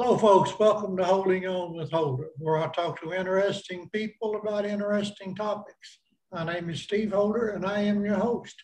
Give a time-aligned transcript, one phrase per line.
[0.00, 0.56] Hello, folks.
[0.60, 5.98] Welcome to Holding On with Holder, where I talk to interesting people about interesting topics.
[6.30, 8.54] My name is Steve Holder, and I am your host.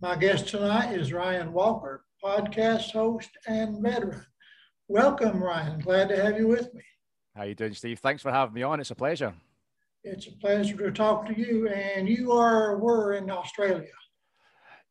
[0.00, 4.26] My guest tonight is Ryan Walker, podcast host and veteran.
[4.88, 5.78] Welcome, Ryan.
[5.78, 6.82] Glad to have you with me.
[7.36, 8.00] How you doing, Steve?
[8.00, 8.80] Thanks for having me on.
[8.80, 9.32] It's a pleasure.
[10.02, 11.68] It's a pleasure to talk to you.
[11.68, 13.86] And you are were in Australia.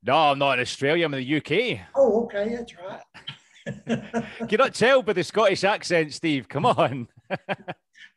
[0.03, 1.03] No, I'm not in Australia.
[1.03, 1.81] I'm in the UK.
[1.95, 3.01] Oh, okay, that's right.
[4.50, 6.47] You not tell by the Scottish accent, Steve?
[6.47, 7.07] Come on.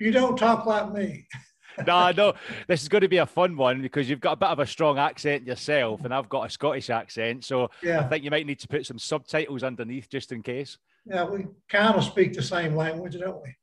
[0.00, 1.26] you don't talk like me.
[1.86, 2.34] no, no.
[2.68, 4.66] This is going to be a fun one because you've got a bit of a
[4.66, 7.44] strong accent yourself, and I've got a Scottish accent.
[7.44, 8.00] So yeah.
[8.00, 10.78] I think you might need to put some subtitles underneath just in case.
[11.06, 13.54] Yeah, we kind of speak the same language, don't we?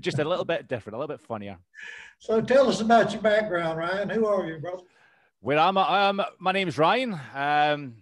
[0.00, 1.58] just a little bit different, a little bit funnier.
[2.18, 4.08] So tell us about your background, Ryan.
[4.08, 4.84] Who are you, brother?
[5.40, 6.08] Where am I?
[6.08, 7.20] Um, my name's Ryan.
[7.34, 7.94] Um,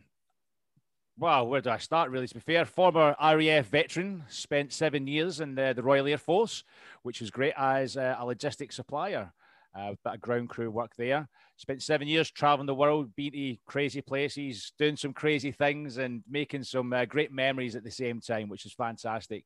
[1.18, 2.26] well, where do I start, really?
[2.26, 6.64] To be fair, former RAF veteran, spent seven years in the, the Royal Air Force,
[7.02, 9.32] which was great as a, a logistics supplier.
[9.74, 11.28] Uh, bit of ground crew work there.
[11.56, 16.22] Spent seven years traveling the world, been to crazy places, doing some crazy things, and
[16.28, 19.44] making some uh, great memories at the same time, which is fantastic.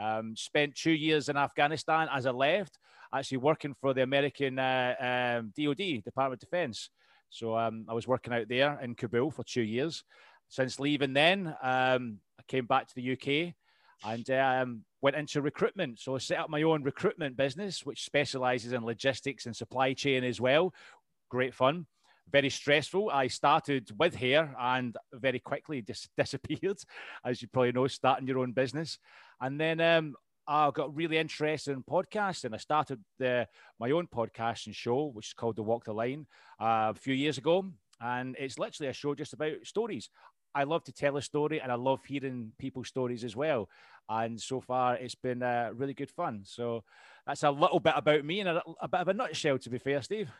[0.00, 2.78] Um, spent two years in Afghanistan as I left,
[3.14, 4.94] actually working for the American uh,
[5.40, 6.90] um, DoD, Department of Defense.
[7.30, 10.04] So um, I was working out there in Kabul for two years
[10.48, 13.54] since leaving then, um, I came back to the UK
[14.04, 16.00] and um, went into recruitment.
[16.00, 20.24] So I set up my own recruitment business, which specializes in logistics and supply chain
[20.24, 20.74] as well.
[21.30, 21.86] Great fun,
[22.30, 23.10] very stressful.
[23.10, 26.78] I started with hair and very quickly dis- disappeared,
[27.24, 28.98] as you probably know, starting your own business.
[29.40, 30.14] And then um,
[30.46, 32.54] I got really interested in podcasting.
[32.54, 36.26] I started the, my own podcasting show, which is called The Walk the Line,
[36.60, 37.64] uh, a few years ago.
[38.00, 40.10] And it's literally a show just about stories.
[40.56, 43.68] I love to tell a story and I love hearing people's stories as well.
[44.08, 46.40] And so far, it's been uh, really good fun.
[46.44, 46.82] So
[47.26, 49.76] that's a little bit about me and a, a bit of a nutshell, to be
[49.76, 50.30] fair, Steve.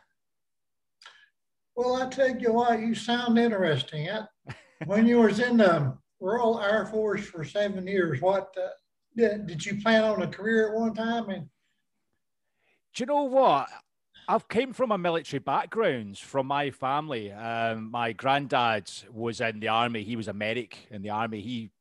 [1.75, 4.09] Well, I tell you what, you sound interesting.
[4.87, 8.69] when you was in the Royal Air Force for seven years, what uh,
[9.15, 11.29] did, did you plan on a career at one time?
[11.29, 11.47] And
[12.95, 13.69] do you know what?
[14.29, 17.31] I've came from a military background from my family.
[17.31, 20.03] Um, my granddad was in the army.
[20.03, 21.39] He was a medic in the army.
[21.39, 21.71] He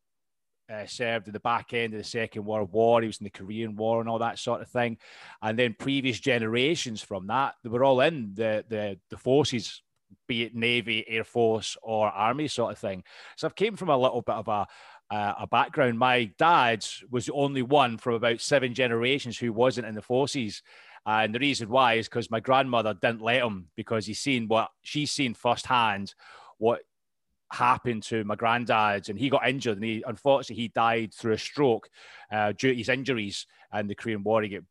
[0.73, 3.01] uh, served in the back end of the Second World War.
[3.01, 4.99] He was in the Korean War and all that sort of thing.
[5.43, 9.83] And then previous generations from that, they were all in the the, the forces,
[10.29, 13.03] be it Navy, Air Force, or Army sort of thing.
[13.37, 14.69] So I've came from a little bit of a
[15.11, 15.99] uh, a background.
[15.99, 20.63] My dad was the only one from about seven generations who wasn't in the forces.
[21.07, 24.71] And the reason why is because my grandmother didn't let him because he's seen what
[24.83, 26.15] she's seen firsthand
[26.59, 26.81] what
[27.53, 31.39] happened to my granddad and he got injured and he unfortunately he died through a
[31.39, 31.89] stroke
[32.33, 34.65] uh, due to his injuries and the Korean War he get,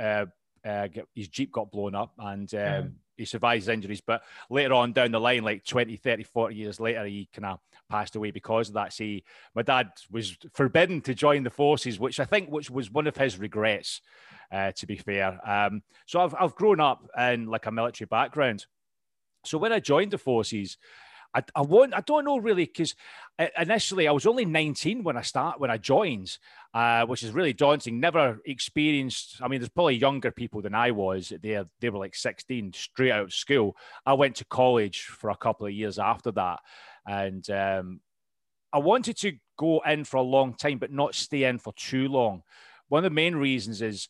[0.00, 0.26] uh,
[0.66, 2.92] uh, get his jeep got blown up and um, mm.
[3.16, 6.80] he survived his injuries but later on down the line like 20 30 40 years
[6.80, 11.14] later he kind of passed away because of that see my dad was forbidden to
[11.14, 14.00] join the forces which I think which was one of his regrets
[14.50, 15.38] uh, to be fair.
[15.48, 18.66] Um, so I've, I've grown up in like a military background.
[19.44, 20.78] So when I joined the forces,
[21.34, 22.94] I, I won't, I don't know really because
[23.58, 26.38] initially I was only 19 when I start when I joined,
[26.72, 28.00] uh, which is really daunting.
[28.00, 29.36] Never experienced.
[29.42, 31.32] I mean, there's probably younger people than I was.
[31.42, 33.76] They they were like 16, straight out of school.
[34.06, 36.60] I went to college for a couple of years after that,
[37.08, 38.00] and um,
[38.72, 42.06] I wanted to go in for a long time, but not stay in for too
[42.06, 42.42] long.
[42.88, 44.08] One of the main reasons is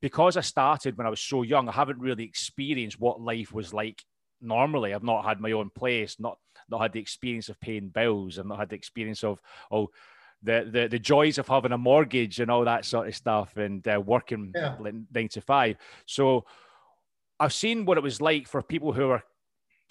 [0.00, 3.74] because I started when I was so young, I haven't really experienced what life was
[3.74, 4.02] like
[4.40, 4.94] normally.
[4.94, 6.38] I've not had my own place, not
[6.70, 9.40] not had the experience of paying bills, I've not had the experience of
[9.72, 9.90] oh
[10.42, 13.86] the the, the joys of having a mortgage and all that sort of stuff and
[13.88, 14.76] uh, working yeah.
[15.12, 15.76] nine to five.
[16.06, 16.44] So
[17.40, 19.24] I've seen what it was like for people who are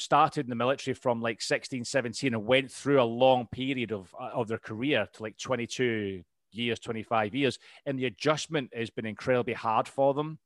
[0.01, 4.13] started in the military from like 16 17 and went through a long period of
[4.19, 9.53] of their career to like 22 years, 25 years, and the adjustment has been incredibly
[9.53, 10.39] hard for them.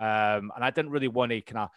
[0.00, 1.70] Um, and I didn't really want to kind of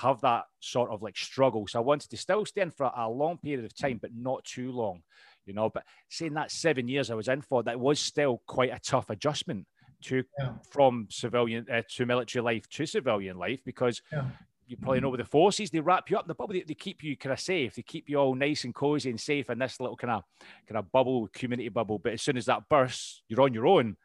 [0.00, 1.66] have that sort of like struggle.
[1.66, 4.44] So I wanted to still stay in for a long period of time, but not
[4.44, 5.02] too long,
[5.44, 5.68] you know.
[5.68, 9.10] But saying that seven years I was in for, that was still quite a tough
[9.10, 9.66] adjustment
[10.04, 10.52] to yeah.
[10.70, 14.26] from civilian uh, to military life to civilian life because yeah
[14.66, 15.12] you probably know mm.
[15.12, 16.54] with the forces, they wrap you up in the bubble.
[16.54, 17.74] They, they, keep you kind of safe.
[17.74, 20.24] They keep you all nice and cozy and safe in this little kind of
[20.68, 21.98] kind of bubble, community bubble.
[21.98, 23.96] But as soon as that bursts, you're on your own,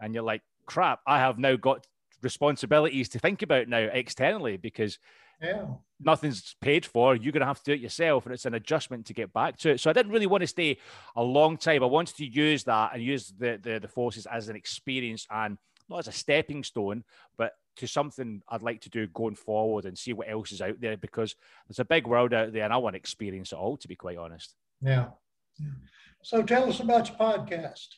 [0.00, 1.00] and you're like, crap.
[1.06, 1.86] I have now got
[2.22, 4.98] responsibilities to think about now externally because
[5.40, 5.64] yeah.
[6.00, 7.16] nothing's paid for.
[7.16, 9.56] You're going to have to do it yourself, and it's an adjustment to get back
[9.58, 9.80] to it.
[9.80, 10.78] So I didn't really want to stay
[11.16, 11.82] a long time.
[11.82, 15.56] I wanted to use that and use the the, the forces as an experience and
[15.88, 17.04] not as a stepping stone,
[17.36, 20.80] but to something I'd like to do going forward and see what else is out
[20.80, 21.34] there because
[21.68, 23.76] there's a big world out there, and I want to experience it all.
[23.76, 24.54] To be quite honest.
[24.80, 25.08] Yeah.
[25.58, 25.68] yeah.
[26.22, 27.88] So tell us about your podcast.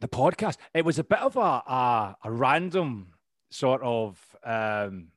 [0.00, 0.56] The podcast.
[0.72, 3.14] It was a bit of a a, a random
[3.50, 4.18] sort of.
[4.44, 5.08] Um,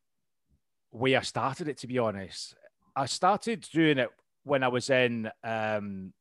[0.92, 2.56] way I started it, to be honest.
[2.96, 4.10] I started doing it
[4.44, 6.14] when I was in um,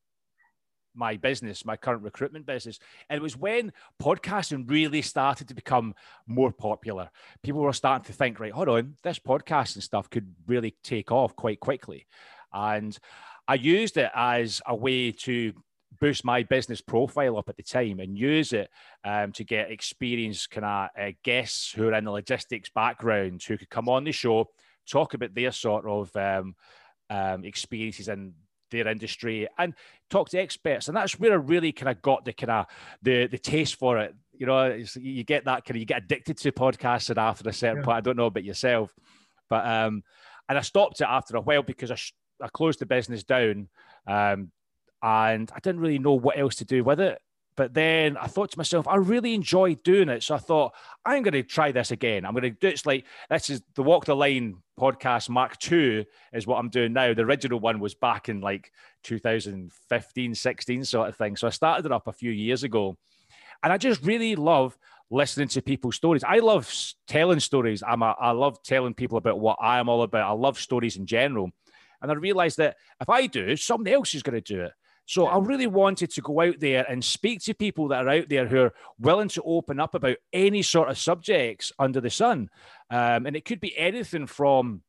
[0.96, 2.78] my business, my current recruitment business.
[3.08, 3.72] And it was when
[4.02, 5.94] podcasting really started to become
[6.26, 7.10] more popular.
[7.42, 11.36] People were starting to think, right, hold on, this podcasting stuff could really take off
[11.36, 12.06] quite quickly.
[12.52, 12.96] And
[13.48, 15.52] I used it as a way to
[16.00, 18.70] boost my business profile up at the time and use it
[19.04, 23.56] um, to get experienced kind of uh, guests who are in the logistics background who
[23.56, 24.48] could come on the show,
[24.88, 26.54] talk about their sort of um,
[27.10, 28.34] um, experiences in
[28.70, 29.74] their industry and
[30.10, 30.88] talk to experts.
[30.88, 32.66] And that's where I really kind of got the kind of
[33.02, 34.14] the the taste for it.
[34.36, 37.78] You know, you get that kind of you get addicted to podcasting after a certain
[37.78, 37.84] yeah.
[37.84, 37.96] point.
[37.96, 38.92] I don't know about yourself,
[39.48, 40.02] but um,
[40.48, 43.68] and I stopped it after a while because I, sh- I closed the business down
[44.06, 44.50] um,
[45.02, 47.18] and I didn't really know what else to do with it.
[47.56, 50.22] But then I thought to myself, I really enjoyed doing it.
[50.22, 50.74] So I thought,
[51.04, 52.24] I'm going to try this again.
[52.24, 56.06] I'm going to do it's like this is the Walk the Line podcast Mark II
[56.34, 57.14] is what I'm doing now.
[57.14, 58.70] The original one was back in like
[59.04, 61.36] 2015, 16 sort of thing.
[61.36, 62.96] So I started it up a few years ago.
[63.62, 64.76] And I just really love
[65.10, 66.24] listening to people's stories.
[66.24, 66.70] I love
[67.06, 67.82] telling stories.
[67.86, 70.28] I'm a, I love telling people about what I am all about.
[70.28, 71.50] I love stories in general.
[72.02, 74.72] And I realized that if I do, somebody else is going to do it.
[75.06, 78.28] So I really wanted to go out there and speak to people that are out
[78.28, 82.50] there who are willing to open up about any sort of subjects under the sun.
[82.90, 84.82] Um, and it could be anything from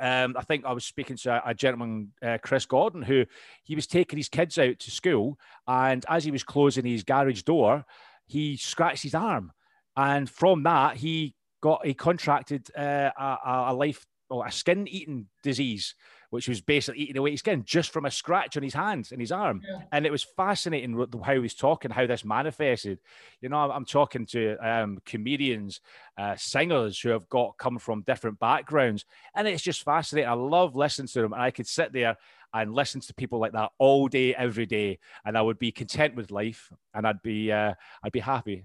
[0.00, 3.26] um, I think I was speaking to a, a gentleman, uh, Chris Gordon, who
[3.62, 5.38] he was taking his kids out to school,
[5.68, 7.84] and as he was closing his garage door,
[8.26, 9.52] he scratched his arm,
[9.96, 15.26] and from that he got he contracted uh, a, a life or a skin eating
[15.42, 15.94] disease
[16.32, 19.20] which was basically eating away his skin just from a scratch on his hands and
[19.20, 19.60] his arm.
[19.68, 19.82] Yeah.
[19.92, 23.00] And it was fascinating how he was talking, how this manifested.
[23.42, 25.82] You know, I'm talking to um, comedians,
[26.16, 29.04] uh, singers who have got come from different backgrounds,
[29.36, 30.30] and it's just fascinating.
[30.30, 32.16] I love listening to them, and I could sit there
[32.54, 36.14] and listen to people like that all day, every day, and I would be content
[36.14, 38.64] with life, and I'd be, uh, I'd be happy.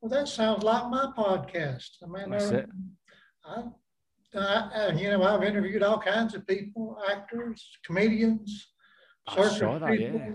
[0.00, 1.90] Well, that sounds like my podcast.
[2.02, 2.68] I mean, That's I, it.
[3.44, 3.62] I,
[4.34, 8.68] you know, I've interviewed all kinds of people, actors, comedians,
[9.28, 10.20] saw that, people.
[10.20, 10.32] yeah.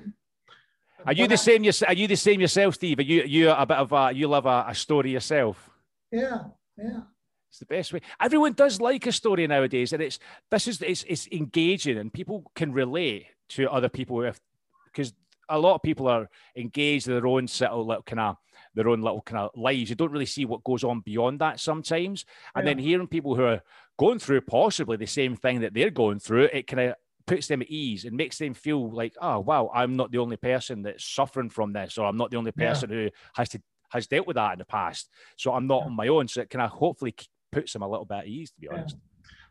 [1.05, 1.63] Are you the same?
[1.87, 2.99] Are you the same yourself, Steve?
[2.99, 5.69] Are you you a bit of a you love a, a story yourself?
[6.11, 6.43] Yeah,
[6.77, 7.01] yeah.
[7.49, 8.01] It's the best way.
[8.19, 10.19] Everyone does like a story nowadays, and it's
[10.51, 14.39] this is it's it's engaging, and people can relate to other people if
[14.85, 15.13] because
[15.47, 18.37] a lot of people are engaged in their own little kind of
[18.73, 19.89] their own little kind of lives.
[19.89, 22.25] You don't really see what goes on beyond that sometimes.
[22.55, 22.73] And yeah.
[22.73, 23.61] then hearing people who are
[23.97, 26.95] going through possibly the same thing that they're going through, it kind of
[27.27, 30.37] puts them at ease and makes them feel like, oh wow, I'm not the only
[30.37, 32.95] person that's suffering from this, or I'm not the only person yeah.
[32.95, 33.61] who has to
[33.91, 35.09] has dealt with that in the past.
[35.37, 35.85] So I'm not yeah.
[35.85, 36.27] on my own.
[36.27, 37.15] So it kind of hopefully
[37.51, 38.95] puts them a little bit at ease, to be honest.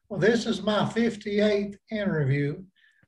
[0.08, 2.62] Well, this is my 58th interview,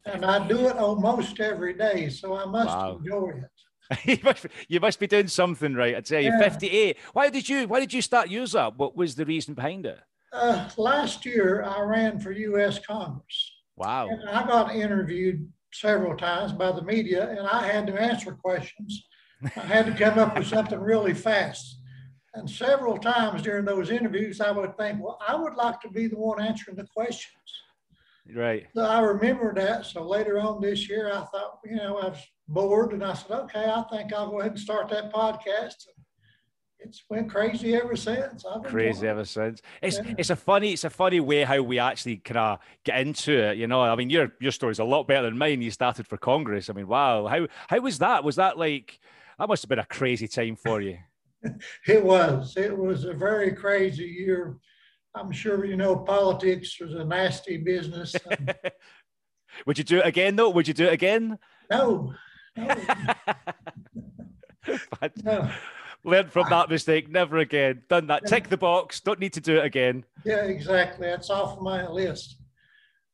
[0.06, 2.96] and I do it almost every day, so I must wow.
[2.98, 3.69] enjoy it.
[4.04, 5.96] you, must, you must be doing something right.
[5.96, 6.38] I tell you, yeah.
[6.38, 6.96] 58.
[7.12, 8.76] Why did you Why did you start yours up?
[8.76, 9.98] What was the reason behind it?
[10.32, 12.78] Uh, last year, I ran for U.S.
[12.78, 13.52] Congress.
[13.76, 14.08] Wow.
[14.08, 19.06] And I got interviewed several times by the media, and I had to answer questions.
[19.56, 21.78] I had to come up with something really fast.
[22.34, 26.06] And several times during those interviews, I would think, well, I would like to be
[26.06, 27.34] the one answering the questions.
[28.34, 28.66] Right.
[28.74, 29.86] So I remember that.
[29.86, 32.18] So later on this year, I thought, you know, I was
[32.48, 35.86] bored and I said, okay, I think I'll go ahead and start that podcast.
[36.82, 38.44] It's went crazy ever since.
[38.44, 39.60] I've crazy ever since.
[39.82, 40.14] It's yeah.
[40.16, 43.58] it's a funny it's a funny way how we actually kind of get into it.
[43.58, 45.60] You know, I mean, your your story's a lot better than mine.
[45.60, 46.70] You started for Congress.
[46.70, 48.24] I mean, wow, how how was that?
[48.24, 48.98] Was that like
[49.38, 50.96] that must have been a crazy time for you?
[51.86, 52.56] it was.
[52.56, 54.56] It was a very crazy year.
[55.14, 58.14] I'm sure you know politics was a nasty business.
[59.66, 60.50] Would you do it again though?
[60.50, 61.38] Would you do it again?
[61.70, 62.14] No,
[65.24, 65.50] no.
[66.02, 67.10] Learn from that mistake.
[67.10, 67.82] Never again.
[67.88, 68.26] Done that.
[68.26, 69.00] Tick the box.
[69.00, 70.04] Don't need to do it again.
[70.24, 71.06] Yeah, exactly.
[71.06, 72.38] That's off my list.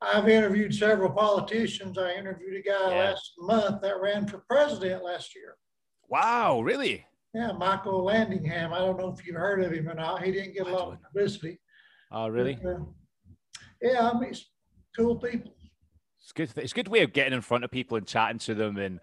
[0.01, 1.99] I've interviewed several politicians.
[1.99, 3.11] I interviewed a guy yeah.
[3.11, 5.57] last month that ran for president last year.
[6.09, 7.05] Wow, really?
[7.35, 8.73] Yeah, Michael Landingham.
[8.73, 10.23] I don't know if you've heard of him or not.
[10.23, 11.59] He didn't get a lot of publicity.
[12.11, 12.59] Oh, really?
[12.63, 12.79] But, uh,
[13.83, 14.47] yeah, I mean, it's
[14.97, 15.53] cool people.
[16.21, 16.51] It's good.
[16.57, 19.01] It's a good way of getting in front of people and chatting to them and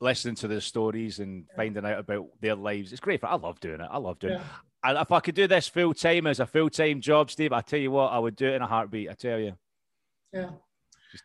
[0.00, 2.92] listening to their stories and finding out about their lives.
[2.92, 3.22] It's great.
[3.24, 3.88] I love doing it.
[3.90, 4.40] I love doing yeah.
[4.40, 4.46] it.
[4.84, 7.60] And if I could do this full time as a full time job, Steve, I
[7.60, 9.10] tell you what, I would do it in a heartbeat.
[9.10, 9.54] I tell you.
[10.32, 10.50] Yeah.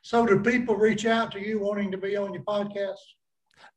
[0.02, 2.96] So, do people reach out to you wanting to be on your podcast?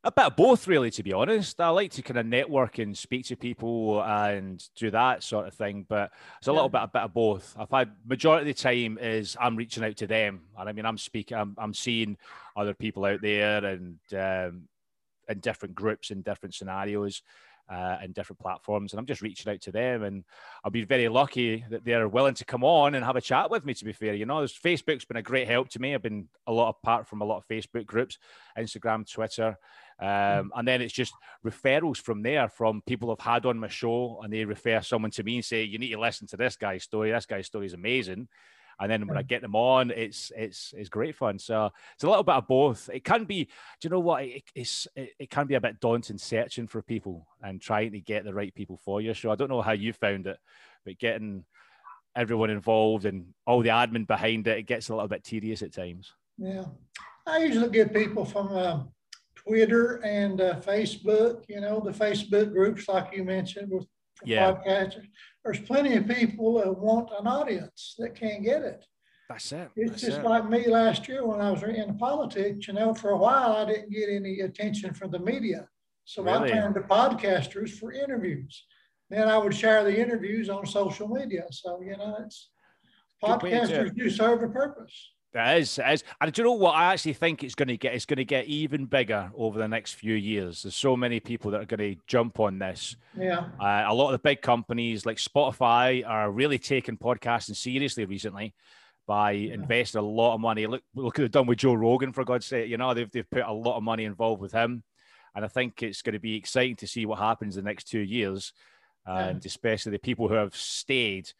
[0.03, 1.59] A bit of both, really, to be honest.
[1.59, 5.53] I like to kind of network and speak to people and do that sort of
[5.53, 6.55] thing, but it's a yeah.
[6.55, 7.55] little bit, a bit of both.
[7.59, 10.71] If I've had majority of the time is I'm reaching out to them, and I
[10.71, 12.17] mean, I'm speaking, I'm, I'm seeing
[12.55, 14.67] other people out there and um,
[15.27, 17.21] in different groups in different scenarios
[17.69, 18.93] uh, and different platforms.
[18.93, 20.03] And I'm just reaching out to them.
[20.03, 20.23] And
[20.63, 23.65] I'll be very lucky that they're willing to come on and have a chat with
[23.65, 24.13] me, to be fair.
[24.13, 25.93] You know, Facebook's been a great help to me.
[25.93, 28.17] I've been a lot apart from a lot of Facebook groups,
[28.57, 29.57] Instagram, Twitter.
[29.99, 31.13] Um, and then it's just
[31.45, 35.23] referrals from there from people I've had on my show and they refer someone to
[35.23, 37.11] me and say, you need to listen to this guy's story.
[37.11, 38.27] This guy's story is amazing
[38.79, 41.39] and then when I get them on, it's it's it's great fun.
[41.39, 42.89] So it's a little bit of both.
[42.93, 43.51] It can be, do
[43.83, 44.23] you know what?
[44.23, 47.99] It, it's it, it can be a bit daunting searching for people and trying to
[47.99, 49.31] get the right people for your show.
[49.31, 50.37] I don't know how you found it,
[50.85, 51.43] but getting
[52.15, 55.73] everyone involved and all the admin behind it, it gets a little bit tedious at
[55.73, 56.13] times.
[56.37, 56.65] Yeah,
[57.25, 58.83] I usually get people from uh,
[59.33, 61.45] Twitter and uh, Facebook.
[61.47, 63.87] You know, the Facebook groups like you mentioned with
[64.23, 64.51] yeah.
[64.51, 65.07] podcasters.
[65.47, 68.83] There's plenty of people that want an audience that can't get it.
[69.29, 69.69] That's it.
[69.77, 70.25] It's That's just it.
[70.25, 72.67] like me last year when I was in politics.
[72.67, 75.69] You know, for a while I didn't get any attention from the media,
[76.03, 76.51] so really?
[76.51, 78.65] I turned to podcasters for interviews.
[79.09, 81.45] Then I would share the interviews on social media.
[81.51, 82.49] So you know, it's
[83.23, 85.11] podcasters do serve a purpose.
[85.37, 86.03] It is, it is.
[86.19, 86.75] And do you know what?
[86.75, 87.93] I actually think it's going to get.
[87.93, 90.63] It's going to get even bigger over the next few years.
[90.63, 92.95] There's so many people that are going to jump on this.
[93.17, 93.45] Yeah.
[93.59, 98.55] Uh, a lot of the big companies like Spotify are really taking podcasting seriously recently
[99.05, 99.53] by yeah.
[99.53, 100.65] investing a lot of money.
[100.65, 102.69] Look, look what they've done with Joe Rogan, for God's sake.
[102.69, 104.83] You know, they've, they've put a lot of money involved with him.
[105.35, 107.85] And I think it's going to be exciting to see what happens in the next
[107.85, 108.53] two years.
[109.05, 109.47] And yeah.
[109.47, 111.31] especially the people who have stayed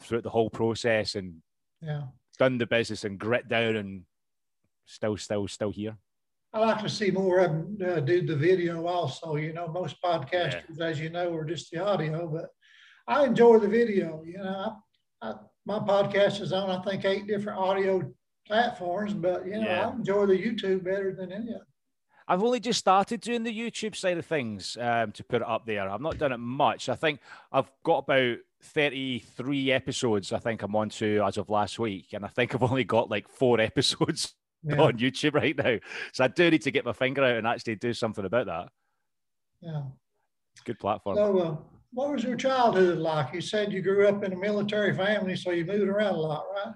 [0.00, 1.36] throughout the whole process and
[1.80, 2.02] yeah
[2.38, 4.02] done the business and grit down and
[4.86, 5.96] still, still, still here.
[6.52, 9.36] I like to see more of them uh, do the video also.
[9.36, 10.86] You know, most podcasters, yeah.
[10.86, 12.46] as you know, are just the audio, but
[13.06, 14.22] I enjoy the video.
[14.24, 14.76] You know,
[15.20, 15.34] I, I,
[15.66, 18.10] my podcast is on, I think, eight different audio
[18.46, 19.88] platforms, but, you know, yeah.
[19.88, 21.66] I enjoy the YouTube better than any of them.
[22.26, 25.66] I've only just started doing the YouTube side of things um, to put it up
[25.66, 25.88] there.
[25.88, 26.88] I've not done it much.
[26.88, 27.20] I think
[27.52, 32.08] I've got about 33 episodes, I think I'm on to as of last week.
[32.12, 34.80] And I think I've only got like four episodes yeah.
[34.80, 35.78] on YouTube right now.
[36.12, 38.68] So I do need to get my finger out and actually do something about that.
[39.60, 39.82] Yeah.
[40.64, 41.16] Good platform.
[41.16, 41.56] So, uh,
[41.92, 43.32] what was your childhood like?
[43.32, 46.44] You said you grew up in a military family, so you moved around a lot,
[46.54, 46.74] right?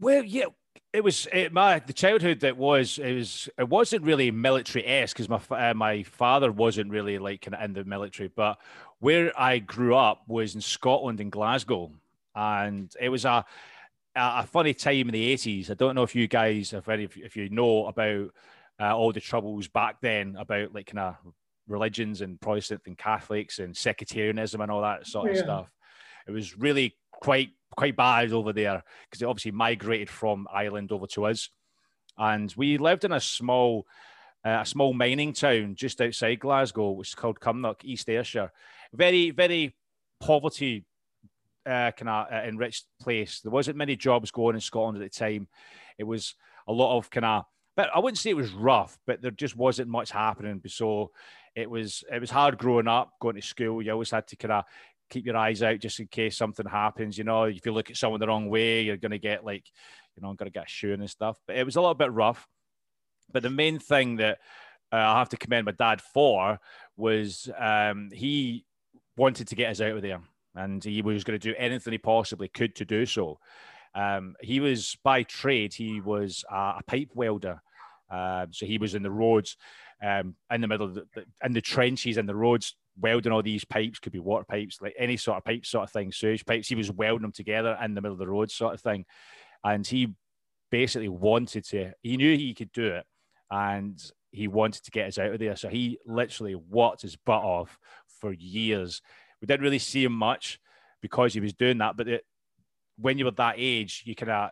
[0.00, 0.46] Well, yeah,
[0.92, 5.16] it was it, my the childhood that was it was it wasn't really military esque
[5.16, 8.58] because my uh, my father wasn't really like kind of in the military, but
[9.00, 11.92] where I grew up was in Scotland in Glasgow,
[12.34, 13.44] and it was a
[14.16, 15.70] a funny time in the eighties.
[15.70, 18.30] I don't know if you guys have any if you know about
[18.80, 21.16] uh, all the troubles back then about like kind of
[21.66, 25.32] religions and Protestant and Catholics and sectarianism and all that sort yeah.
[25.32, 25.70] of stuff.
[26.26, 31.06] It was really quite quite bad over there because it obviously migrated from Ireland over
[31.06, 31.48] to us,
[32.18, 33.86] and we lived in a small
[34.44, 38.50] uh, a small mining town just outside Glasgow, which is called Cumnock, East Ayrshire.
[38.92, 39.76] Very very
[40.18, 40.84] poverty
[41.64, 43.40] uh, kind of uh, enriched place.
[43.40, 45.46] There wasn't many jobs going in Scotland at the time.
[45.98, 46.34] It was
[46.66, 47.44] a lot of kind of,
[47.76, 50.60] but I wouldn't say it was rough, but there just wasn't much happening.
[50.66, 51.12] So
[51.54, 53.80] it was it was hard growing up, going to school.
[53.82, 54.64] You always had to kind of
[55.10, 57.16] keep your eyes out just in case something happens.
[57.16, 59.64] You know, if you look at someone the wrong way, you're going to get like,
[60.16, 61.38] you know, I'm going to get a shoe and stuff.
[61.46, 62.46] But it was a little bit rough.
[63.32, 64.38] But the main thing that
[64.92, 66.58] uh, I have to commend my dad for
[66.96, 68.64] was um, he
[69.16, 70.20] wanted to get us out of there,
[70.54, 73.38] and he was going to do anything he possibly could to do so.
[73.94, 77.60] Um, he was by trade, he was a pipe welder.
[78.10, 79.56] Uh, so he was in the roads,
[80.02, 81.04] um, in the middle the,
[81.44, 84.94] in the trenches and the roads, welding all these pipes, could be water pipes, like
[84.98, 86.68] any sort of pipe sort of thing, sewage pipes.
[86.68, 89.04] He was welding them together in the middle of the road sort of thing.
[89.64, 90.14] And he
[90.70, 93.04] basically wanted to, he knew he could do it.
[93.50, 93.98] And
[94.30, 95.56] he wanted to get us out of there.
[95.56, 97.78] So he literally worked his butt off
[98.20, 99.00] for years.
[99.40, 100.60] We didn't really see him much
[101.00, 101.96] because he was doing that.
[101.96, 102.08] But
[102.98, 104.50] when you were that age, you kind of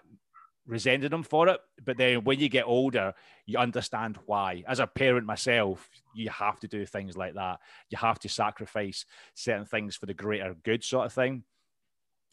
[0.66, 1.60] resented him for it.
[1.84, 3.14] But then when you get older,
[3.46, 4.64] you understand why.
[4.66, 7.60] As a parent myself, you have to do things like that.
[7.90, 9.04] You have to sacrifice
[9.34, 11.44] certain things for the greater good, sort of thing.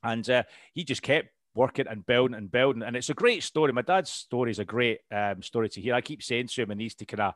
[0.04, 2.84] And uh, he just kept working and building and building.
[2.84, 3.72] And it's a great story.
[3.72, 5.94] My dad's story is a great um, story to hear.
[5.94, 7.34] I keep saying to him, and needs to kind of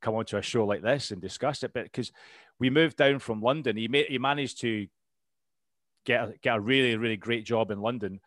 [0.00, 1.72] come onto a show like this and discuss it.
[1.72, 2.12] But because
[2.60, 4.86] we moved down from London, he made, he managed to
[6.04, 8.20] get a, get a really really great job in London.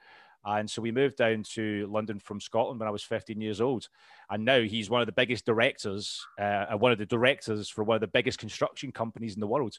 [0.49, 3.89] And so we moved down to London from Scotland when I was 15 years old.
[4.29, 7.95] And now he's one of the biggest directors, uh, one of the directors for one
[7.95, 9.77] of the biggest construction companies in the world.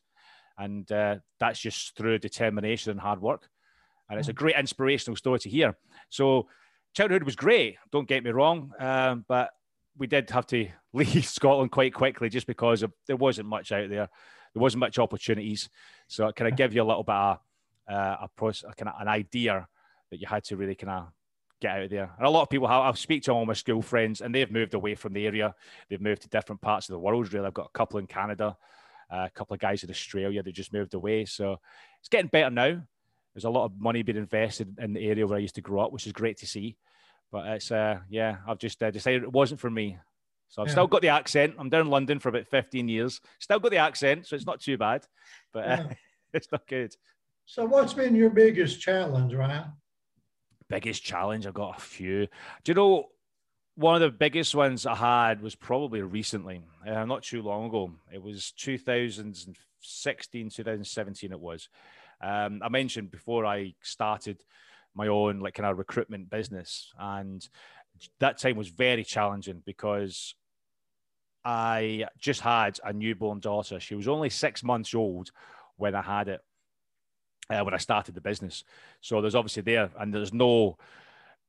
[0.59, 3.49] And uh, that's just through determination and hard work.
[4.11, 4.37] And it's a mm.
[4.37, 5.75] great inspirational story to hear.
[6.11, 6.49] So
[6.95, 8.73] childhood was great, don't get me wrong.
[8.79, 9.51] Um, but
[9.97, 13.89] we did have to leave Scotland quite quickly just because of, there wasn't much out
[13.89, 14.11] there.
[14.53, 15.71] There wasn't much opportunities.
[16.09, 17.39] So can I give you a little bit of
[17.91, 19.67] uh, a process, kind of an idea
[20.11, 21.09] that you had to really kind of
[21.61, 22.11] get out of there.
[22.17, 24.51] And a lot of people have, I've speak to all my school friends and they've
[24.51, 25.55] moved away from the area.
[25.89, 27.33] They've moved to different parts of the world.
[27.33, 28.57] Really, I've got a couple in Canada,
[29.13, 31.25] uh, a couple of guys in Australia that just moved away.
[31.25, 31.59] So
[32.01, 32.81] it's getting better now.
[33.35, 35.81] There's a lot of money being invested in the area where I used to grow
[35.81, 36.77] up, which is great to see.
[37.31, 39.99] But it's, uh, yeah, I've just uh, decided it wasn't for me.
[40.49, 40.73] So I've yeah.
[40.73, 41.55] still got the accent.
[41.59, 43.21] I'm down in London for about 15 years.
[43.39, 45.07] Still got the accent, so it's not too bad,
[45.53, 45.93] but uh, yeah.
[46.33, 46.97] it's not good.
[47.45, 49.73] So, what's been your biggest challenge, Ryan?
[50.69, 51.47] Biggest challenge?
[51.47, 52.27] I've got a few.
[52.65, 53.09] Do you know
[53.79, 57.93] one of the biggest ones I had was probably recently, uh, not too long ago.
[58.13, 61.31] It was 2016, 2017.
[61.31, 61.69] It was.
[62.21, 64.43] Um, I mentioned before I started
[64.97, 67.49] my own like kind of recruitment business, and
[68.19, 70.35] that time was very challenging because
[71.45, 73.79] I just had a newborn daughter.
[73.79, 75.31] She was only six months old
[75.77, 76.41] when I had it
[77.51, 78.65] uh, when I started the business.
[79.01, 80.77] So there's obviously there, and there's no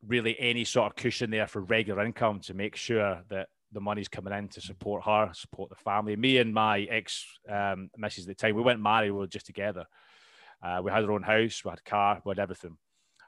[0.06, 4.08] really any sort of cushion there for regular income to make sure that the money's
[4.08, 6.15] coming in to support her, support the family.
[6.15, 9.46] Me and my ex um, missus at the time, we went married, we were just
[9.46, 9.86] together.
[10.62, 12.77] Uh, we had our own house, we had a car, we had everything.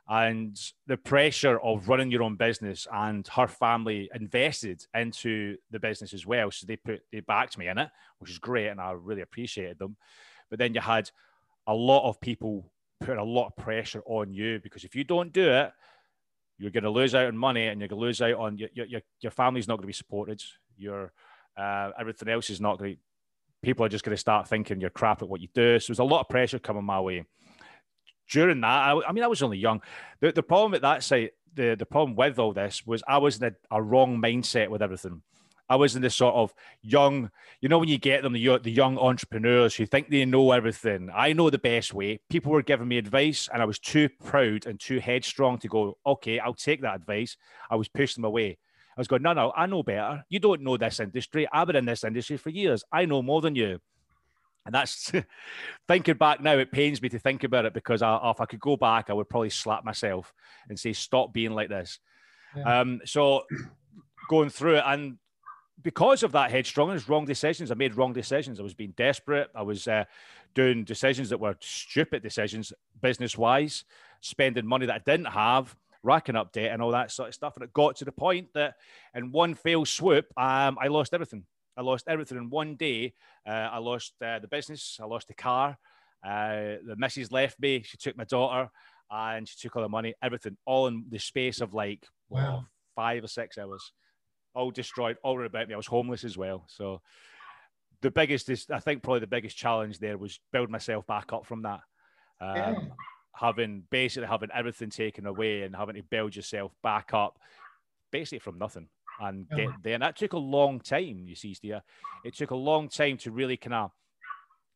[0.09, 6.13] And the pressure of running your own business and her family invested into the business
[6.13, 6.51] as well.
[6.51, 9.79] So they put they backed me in it, which is great, and I really appreciated
[9.79, 9.95] them.
[10.49, 11.09] But then you had
[11.67, 12.71] a lot of people
[13.01, 15.71] put a lot of pressure on you because if you don't do it,
[16.57, 18.69] you're going to lose out on money and you're going to lose out on your
[18.73, 20.41] your, your family's not going to be supported.
[20.77, 21.11] Your
[21.57, 22.99] uh, everything else is not going to.
[23.63, 25.79] People are just going to start thinking you're crap at what you do.
[25.79, 27.25] So there's a lot of pressure coming my way.
[28.29, 29.81] During that, I, I mean, I was only young.
[30.19, 33.39] The, the problem at that site, the, the problem with all this was I was
[33.39, 35.21] in a, a wrong mindset with everything.
[35.71, 37.31] I was in this sort of young,
[37.61, 41.09] you know, when you get them, the, the young entrepreneurs who think they know everything.
[41.15, 42.19] I know the best way.
[42.29, 45.97] People were giving me advice, and I was too proud and too headstrong to go,
[46.05, 47.37] okay, I'll take that advice.
[47.69, 48.57] I was pushing them away.
[48.97, 50.25] I was going, no, no, I know better.
[50.27, 51.47] You don't know this industry.
[51.53, 52.83] I've been in this industry for years.
[52.91, 53.79] I know more than you.
[54.65, 55.09] And that's
[55.87, 58.59] thinking back now, it pains me to think about it because I, if I could
[58.59, 60.33] go back, I would probably slap myself
[60.67, 61.97] and say, stop being like this.
[62.57, 62.81] Yeah.
[62.81, 63.43] Um, so
[64.29, 65.17] going through it, and
[65.83, 67.71] because of that headstrongness, wrong decisions.
[67.71, 68.59] I made wrong decisions.
[68.59, 69.49] I was being desperate.
[69.55, 70.05] I was uh,
[70.53, 73.83] doing decisions that were stupid decisions, business wise,
[74.21, 77.55] spending money that I didn't have, racking up debt, and all that sort of stuff.
[77.55, 78.75] And it got to the point that
[79.15, 81.45] in one fail swoop, um, I lost everything.
[81.77, 83.13] I lost everything in one day.
[83.47, 84.99] Uh, I lost uh, the business.
[85.01, 85.77] I lost the car.
[86.23, 87.83] Uh, the missus left me.
[87.83, 88.69] She took my daughter,
[89.09, 90.13] and she took all the money.
[90.21, 92.65] Everything, all in the space of like wow.
[92.95, 93.91] five or six hours
[94.53, 95.73] all destroyed, all about me.
[95.73, 96.65] I was homeless as well.
[96.67, 97.01] So
[98.01, 101.45] the biggest is, I think, probably the biggest challenge there was build myself back up
[101.45, 101.81] from that.
[102.39, 102.75] Um, yeah.
[103.33, 107.39] Having basically having everything taken away and having to build yourself back up,
[108.11, 108.87] basically from nothing
[109.19, 109.93] and get there.
[109.93, 111.75] And that took a long time, you see, Steve.
[112.25, 113.91] It took a long time to really kind of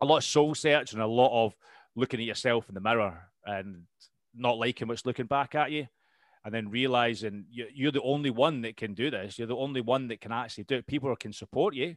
[0.01, 1.55] a lot of soul search and a lot of
[1.95, 3.83] looking at yourself in the mirror and
[4.35, 5.87] not liking what's looking back at you
[6.45, 9.39] and then realizing you're the only one that can do this.
[9.39, 10.85] You're the only one that can actually do it.
[10.85, 11.95] People can support you,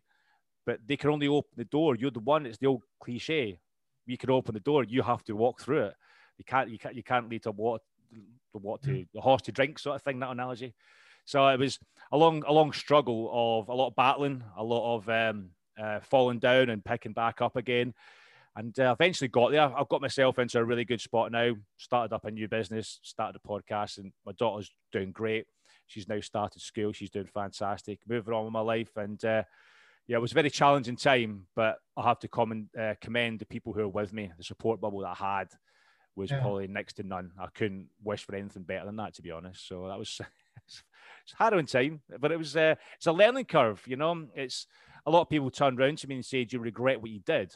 [0.64, 1.96] but they can only open the door.
[1.96, 2.46] You're the one.
[2.46, 3.60] It's the old cliche.
[4.06, 4.84] You can open the door.
[4.84, 5.94] You have to walk through it.
[6.38, 6.70] You can't.
[6.70, 6.94] You can't.
[6.94, 7.84] You can't lead to water,
[8.54, 10.18] the water to the horse to drink sort of thing.
[10.20, 10.74] That analogy.
[11.26, 11.78] So it was
[12.10, 16.00] a long, a long struggle of a lot of battling, a lot of um, uh,
[16.00, 17.92] falling down and picking back up again
[18.58, 19.62] and uh, eventually got there.
[19.62, 21.52] I've got myself into a really good spot now.
[21.76, 25.46] Started up a new business, started a podcast, and my daughter's doing great.
[25.86, 26.92] She's now started school.
[26.92, 28.00] She's doing fantastic.
[28.08, 29.44] Moving on with my life, and uh,
[30.08, 31.46] yeah, it was a very challenging time.
[31.54, 34.32] But I have to comment, uh, commend the people who are with me.
[34.36, 35.48] The support bubble that I had
[36.16, 36.40] was yeah.
[36.40, 37.30] probably next to none.
[37.40, 39.68] I couldn't wish for anything better than that, to be honest.
[39.68, 40.20] So that was
[40.66, 40.82] it's
[41.38, 43.84] harrowing time, but it was uh, it's a learning curve.
[43.86, 44.66] You know, it's
[45.06, 47.20] a lot of people turn around to me and say, "Do you regret what you
[47.20, 47.54] did?"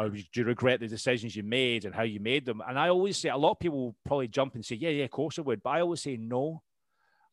[0.00, 2.62] Oh, or do you regret the decisions you made and how you made them?
[2.66, 5.10] And I always say, a lot of people probably jump and say, yeah, yeah, of
[5.10, 5.62] course I would.
[5.62, 6.62] But I always say, no,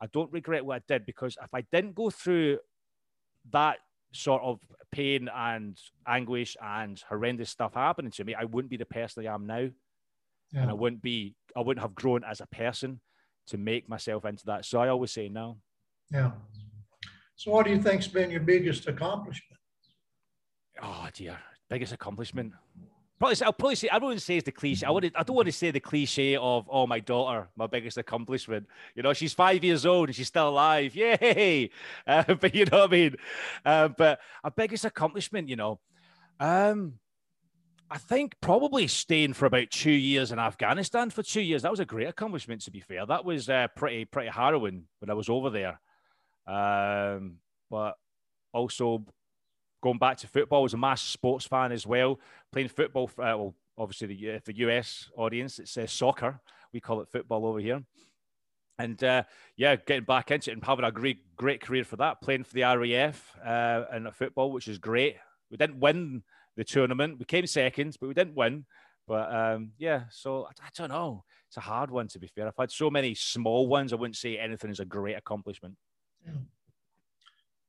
[0.02, 2.60] I don't regret what I did because if I didn't go through
[3.52, 3.78] that
[4.12, 4.60] sort of
[4.92, 9.34] pain and anguish and horrendous stuff happening to me, I wouldn't be the person I
[9.34, 9.70] am now.
[10.52, 10.62] Yeah.
[10.62, 13.00] And I wouldn't be, I wouldn't have grown as a person
[13.48, 14.66] to make myself into that.
[14.66, 15.58] So I always say no.
[16.12, 16.32] Yeah.
[17.36, 19.60] So what do you think's been your biggest accomplishment?
[20.82, 21.38] Oh dear,
[21.70, 22.54] biggest accomplishment.
[23.20, 24.86] Probably, I'll probably say everyone says the cliche.
[24.86, 27.98] I would, I don't want to say the cliche of "oh, my daughter, my biggest
[27.98, 30.96] accomplishment." You know, she's five years old and she's still alive.
[30.96, 31.72] Yay!
[32.06, 33.16] Uh, but you know what I mean.
[33.66, 35.80] Uh, but a biggest accomplishment, you know,
[36.40, 36.94] um,
[37.90, 41.64] I think probably staying for about two years in Afghanistan for two years.
[41.64, 42.62] That was a great accomplishment.
[42.62, 45.80] To be fair, that was uh, pretty pretty harrowing when I was over there.
[46.46, 47.38] Um,
[47.70, 47.96] but
[48.54, 49.06] also
[49.82, 52.20] going back to football, I was a massive sports fan as well.
[52.52, 56.40] Playing football, for, uh, well, obviously the uh, the US audience, it says soccer.
[56.74, 57.84] We call it football over here.
[58.80, 59.24] And uh,
[59.56, 62.54] yeah, getting back into it and having a great great career for that, playing for
[62.54, 65.18] the RAF uh, and football, which is great.
[65.50, 66.24] We didn't win
[66.56, 67.20] the tournament.
[67.20, 68.66] We came second, but we didn't win.
[69.08, 71.24] But um, yeah, so I, I, don't know.
[71.48, 72.48] It's a hard one to be fair.
[72.48, 73.94] I've had so many small ones.
[73.94, 75.76] I wouldn't say anything is a great accomplishment.
[76.26, 76.34] Yeah.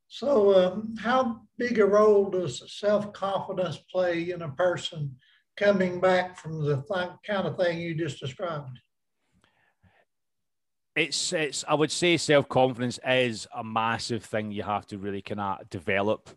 [0.09, 5.17] So, um, how big a role does self confidence play in a person
[5.57, 8.81] coming back from the th- kind of thing you just described?
[10.97, 15.21] It's, it's I would say self confidence is a massive thing you have to really
[15.21, 16.31] kind of develop.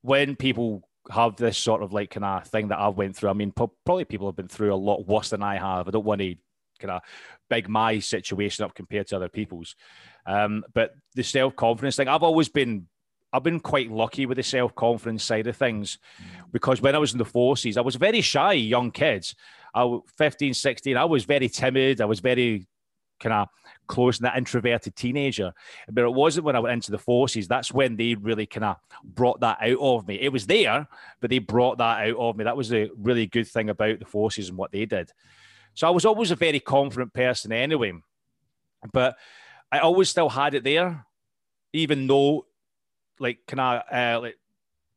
[0.00, 3.34] When people have this sort of like kind of thing that I've went through, I
[3.34, 5.86] mean, probably people have been through a lot worse than I have.
[5.86, 6.34] I don't want to
[6.78, 7.02] kind of
[7.48, 9.74] big my situation up compared to other people's.
[10.26, 12.86] Um, but the self confidence thing, I've always been,
[13.32, 15.98] I've been quite lucky with the self confidence side of things
[16.52, 19.34] because when I was in the forces, I was very shy young kids.
[19.74, 22.00] I was 15, 16, I was very timid.
[22.00, 22.66] I was very
[23.20, 23.48] kind of
[23.86, 25.52] close and that introverted teenager.
[25.90, 27.48] But it wasn't when I went into the forces.
[27.48, 30.16] That's when they really kind of brought that out of me.
[30.20, 30.86] It was there,
[31.20, 32.44] but they brought that out of me.
[32.44, 35.12] That was a really good thing about the forces and what they did.
[35.76, 37.92] So I was always a very confident person anyway.
[38.92, 39.16] But
[39.70, 41.04] I always still had it there,
[41.74, 42.46] even though,
[43.20, 44.38] like, can I, uh, like,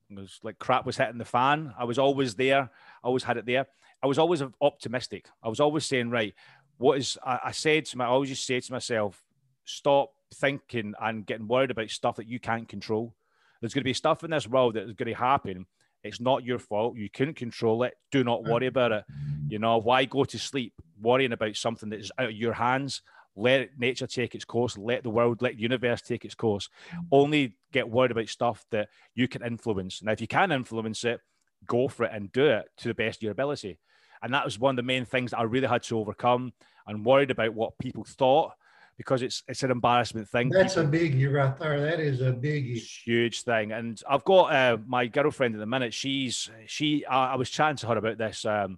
[0.09, 1.73] was like crap was hitting the fan.
[1.77, 2.61] I was always there.
[2.61, 3.67] I always had it there.
[4.01, 5.27] I was always optimistic.
[5.43, 6.33] I was always saying, right,
[6.77, 9.21] what is, I, I said to my, I always just say to myself,
[9.65, 13.13] stop thinking and getting worried about stuff that you can't control.
[13.59, 15.65] There's going to be stuff in this world that is going to happen.
[16.03, 16.95] It's not your fault.
[16.95, 17.93] You couldn't control it.
[18.11, 18.69] Do not worry mm.
[18.69, 19.03] about it.
[19.49, 23.01] You know, why go to sleep worrying about something that is out of your hands?
[23.39, 26.69] let nature take its course, let the world, let the universe take its course.
[27.11, 30.03] Only get worried about stuff that you can influence.
[30.03, 31.21] Now, if you can influence it,
[31.65, 33.79] go for it and do it to the best of your ability.
[34.21, 36.53] And that was one of the main things that I really had to overcome
[36.85, 38.53] and worried about what people thought
[38.99, 40.49] because it's it's an embarrassment thing.
[40.49, 41.79] That's a biggie right there.
[41.79, 42.77] That is a biggie.
[42.77, 43.71] Huge thing.
[43.71, 45.93] And I've got uh, my girlfriend at the minute.
[45.93, 47.05] She's she.
[47.05, 48.45] I, I was chatting to her about this.
[48.45, 48.77] Um,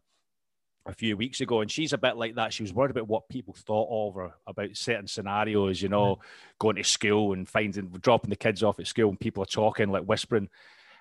[0.87, 2.53] a few weeks ago, and she's a bit like that.
[2.53, 6.19] She was worried about what people thought of her about certain scenarios, you know,
[6.59, 9.89] going to school and finding dropping the kids off at school and people are talking
[9.89, 10.49] like whispering.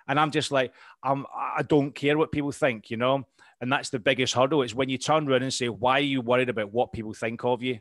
[0.07, 3.27] And I'm just like, I'm I don't care what people think, you know.
[3.61, 4.63] And that's the biggest hurdle.
[4.63, 7.45] It's when you turn around and say, Why are you worried about what people think
[7.45, 7.81] of you?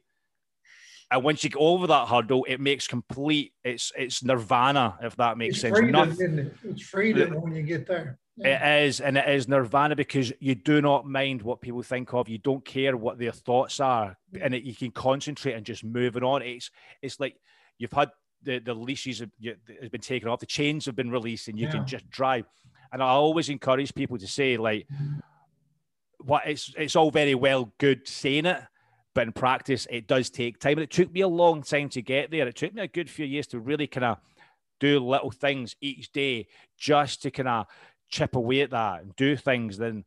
[1.12, 5.38] And once you get over that hurdle, it makes complete it's it's nirvana, if that
[5.38, 5.78] makes it's sense.
[5.78, 6.54] Freedom, Nothing, it?
[6.64, 8.20] It's freedom when you get there.
[8.42, 12.30] It is, and it is nirvana because you do not mind what people think of.
[12.30, 16.24] You don't care what their thoughts are, and it, you can concentrate and just moving
[16.24, 16.42] on.
[16.42, 17.36] It's it's like
[17.78, 18.12] you've had
[18.44, 19.32] the the leashes have,
[19.82, 21.72] has been taken off, the chains have been released, and you yeah.
[21.72, 22.46] can just drive.
[22.94, 24.88] And I always encourage people to say like,
[26.20, 28.62] what it's it's all very well good saying it,
[29.20, 30.78] but in practice it does take time.
[30.78, 32.48] And it took me a long time to get there.
[32.48, 34.18] It took me a good few years to really kind of
[34.80, 37.66] do little things each day just to kind of
[38.08, 40.06] chip away at that and do things, then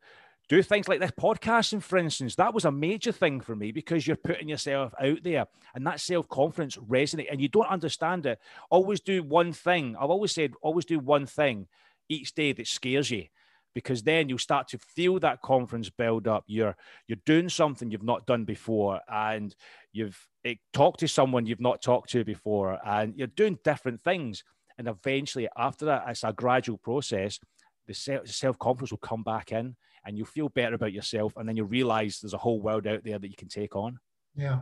[0.49, 2.37] do things like this podcasting, for instance.
[2.37, 6.01] That was a major thing for me because you're putting yourself out there and that
[6.01, 8.39] self confidence resonate and you don't understand it.
[8.71, 9.95] Always do one thing.
[9.95, 11.67] I've always said, always do one thing
[12.09, 13.27] each day that scares you
[13.75, 16.45] because then you'll start to feel that confidence build up.
[16.47, 19.55] You're you're doing something you've not done before, and
[19.93, 24.45] you've it, talked to someone you've not talked to before, and you're doing different things.
[24.79, 27.39] And eventually, after that, it's a gradual process
[27.87, 31.35] the self confidence will come back in and you'll feel better about yourself.
[31.37, 33.99] And then you'll realize there's a whole world out there that you can take on.
[34.35, 34.61] Yeah.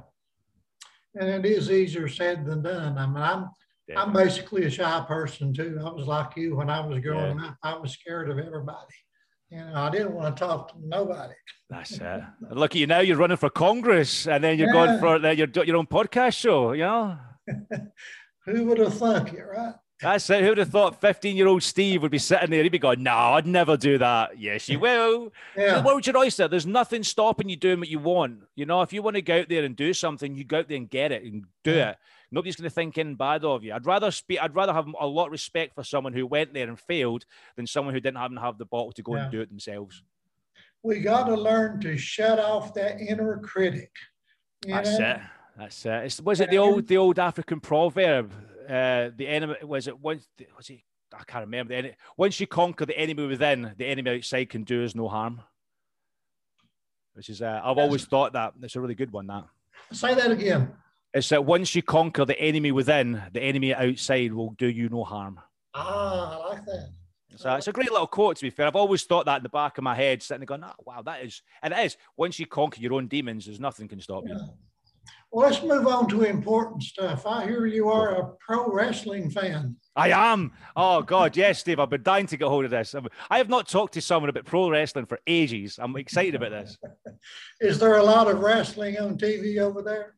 [1.14, 2.98] And it is easier said than done.
[2.98, 3.48] I mean, I'm.
[3.96, 5.80] I'm basically a shy person too.
[5.84, 7.48] I was like you when I was growing yeah.
[7.48, 7.56] up.
[7.62, 8.94] I was scared of everybody.
[9.50, 11.34] You know, I didn't want to talk to nobody.
[11.68, 12.22] That's it.
[12.50, 13.00] Look at you now.
[13.00, 14.72] You're running for Congress, and then you're yeah.
[14.72, 16.72] going for uh, your your own podcast show.
[16.72, 17.18] You know.
[18.46, 19.74] Who would have thunk it, right?
[20.00, 20.42] That's it.
[20.42, 22.62] Who would have thought 15 year old Steve would be sitting there?
[22.62, 24.38] He'd be going, No, I'd never do that.
[24.38, 25.32] Yes, you will.
[25.56, 25.82] Yeah.
[25.82, 26.48] What would your oyster?
[26.48, 28.40] There's nothing stopping you doing what you want.
[28.54, 30.68] You know, if you want to go out there and do something, you go out
[30.68, 31.90] there and get it and do yeah.
[31.90, 31.96] it.
[32.32, 33.72] Nobody's going to think in bad of you.
[33.72, 34.40] I'd rather speak.
[34.40, 37.24] I'd rather have a lot of respect for someone who went there and failed
[37.56, 39.22] than someone who didn't have, have the bottle to go yeah.
[39.22, 40.02] and do it themselves.
[40.82, 43.90] We got to learn to shut off that inner critic.
[44.66, 45.10] That's know?
[45.10, 45.20] it.
[45.58, 46.04] That's it.
[46.04, 48.32] It's, was it the old the old African proverb?
[48.68, 50.80] Uh, the enemy was it once was it
[51.12, 51.94] I can't remember the enemy.
[52.16, 55.42] Once you conquer the enemy within, the enemy outside can do us no harm.
[57.14, 59.26] Which is uh, I've always thought that That's a really good one.
[59.26, 59.44] That
[59.92, 60.72] say that again.
[61.12, 65.04] It's that once you conquer the enemy within, the enemy outside will do you no
[65.04, 65.40] harm.
[65.74, 66.90] Ah, I like that.
[67.36, 68.66] So it's a great little quote, to be fair.
[68.66, 71.02] I've always thought that in the back of my head, sitting there going, oh, wow,
[71.02, 71.96] that is, and it is.
[72.16, 74.36] Once you conquer your own demons, there's nothing can stop you.
[75.32, 77.24] Well, let's move on to important stuff.
[77.24, 79.76] I hear you are a pro wrestling fan.
[79.94, 80.52] I am.
[80.74, 81.78] Oh, God, yes, Steve.
[81.78, 82.94] I've been dying to get hold of this.
[83.30, 85.78] I have not talked to someone about pro wrestling for ages.
[85.80, 86.78] I'm excited about this.
[87.60, 90.16] is there a lot of wrestling on TV over there?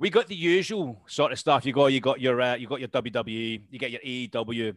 [0.00, 1.66] We got the usual sort of stuff.
[1.66, 4.74] You go, you got your, uh, you got your WWE, you get your AEW,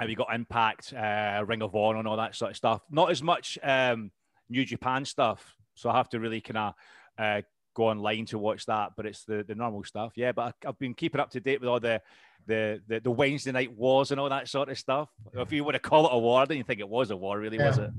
[0.00, 2.82] and you got Impact, uh, Ring of Honor, and all that sort of stuff.
[2.90, 4.10] Not as much um,
[4.50, 6.74] New Japan stuff, so I have to really kind of
[7.16, 7.42] uh,
[7.74, 8.90] go online to watch that.
[8.96, 10.32] But it's the the normal stuff, yeah.
[10.32, 12.02] But I, have been keeping up to date with all the,
[12.48, 15.08] the the the Wednesday night wars and all that sort of stuff.
[15.34, 17.38] If you want to call it a war, I didn't think it was a war,
[17.38, 17.68] really, yeah.
[17.68, 17.90] was it?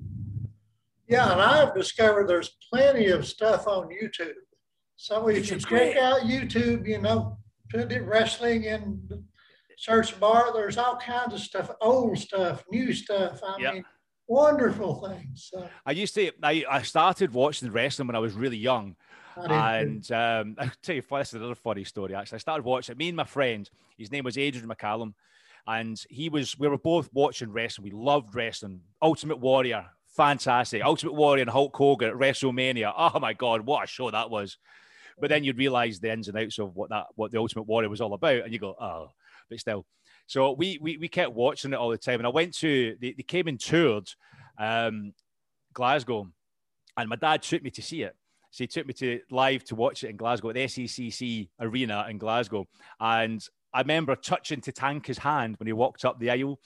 [1.08, 4.34] Yeah, and I've discovered there's plenty of stuff on YouTube
[5.03, 7.37] so if you check out YouTube, you know,
[7.69, 9.21] put it wrestling in the
[9.77, 13.41] search bar, there's all kinds of stuff, old stuff, new stuff.
[13.45, 13.73] I yep.
[13.73, 13.85] mean,
[14.29, 15.49] wonderful things.
[15.51, 15.67] So.
[15.85, 18.95] I used to, I, I started watching wrestling when I was really young.
[19.35, 22.15] And um, I'll tell you, this is another funny story.
[22.15, 22.95] Actually, I started watching.
[22.95, 25.15] Me and my friend, his name was Adrian McCallum,
[25.67, 26.57] and he was.
[26.57, 27.83] We were both watching wrestling.
[27.83, 28.79] We loved wrestling.
[29.01, 30.81] Ultimate Warrior, fantastic.
[30.81, 32.93] Ultimate Warrior and Hulk Hogan at WrestleMania.
[32.95, 34.57] Oh my God, what a show that was!
[35.19, 37.89] But then you'd realize the ins and outs of what that what the Ultimate Warrior
[37.89, 39.10] was all about, and you go, oh,
[39.49, 39.86] but still.
[40.28, 43.13] So we we, we kept watching it all the time, and I went to they,
[43.13, 44.10] they came and toured
[44.58, 45.13] um,
[45.73, 46.30] Glasgow,
[46.97, 48.15] and my dad took me to see it.
[48.52, 52.06] So he took me to live to watch it in Glasgow at the SECC Arena
[52.10, 52.67] in Glasgow,
[52.99, 56.60] and I remember touching Tatanka's hand when he walked up the aisle,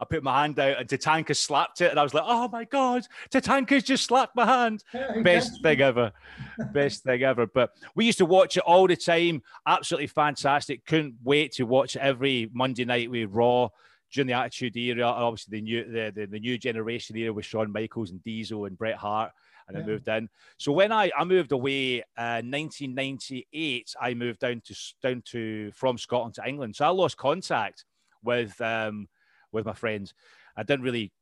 [0.00, 1.90] I put my hand out and Tatanka slapped it.
[1.90, 4.84] And I was like, oh my God, Tatanka's just slapped my hand.
[5.22, 6.12] Best thing ever.
[6.72, 7.46] Best thing ever.
[7.46, 9.42] But we used to watch it all the time.
[9.66, 10.84] Absolutely fantastic.
[10.86, 13.68] Couldn't wait to watch every Monday night with Raw
[14.12, 15.04] during the Attitude Era.
[15.04, 18.78] Obviously, the new, the, the, the new generation era with Shawn Michaels and Diesel and
[18.78, 19.32] Bret Hart
[19.68, 19.82] and yeah.
[19.82, 20.28] I moved in.
[20.58, 25.98] So when I, I moved away, uh, 1998, I moved down to down to from
[25.98, 26.76] Scotland to England.
[26.76, 27.84] So I lost contact
[28.22, 29.08] with um,
[29.56, 30.14] with my friends.
[30.56, 31.12] I didn't really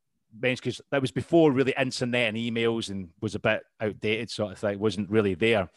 [0.40, 4.52] mention because that was before really internet and emails and was a bit outdated sort
[4.52, 4.78] of thing.
[4.78, 5.68] wasn't really there.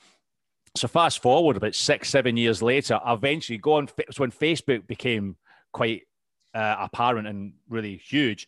[0.75, 3.89] So fast forward about six, seven years later, I eventually go on.
[3.97, 5.37] It's when Facebook became
[5.71, 6.03] quite
[6.53, 8.47] uh, apparent and really huge.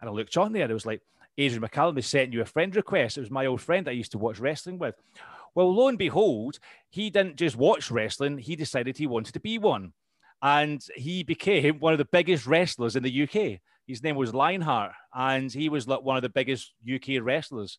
[0.00, 0.68] And I looked on there.
[0.68, 1.02] It was like
[1.36, 3.16] Adrian McCallum has sent you a friend request.
[3.16, 4.96] It was my old friend I used to watch wrestling with.
[5.54, 6.58] Well, lo and behold,
[6.90, 8.38] he didn't just watch wrestling.
[8.38, 9.92] He decided he wanted to be one
[10.42, 13.60] and he became one of the biggest wrestlers in the UK.
[13.86, 17.78] His name was Lionheart, and he was like one of the biggest UK wrestlers.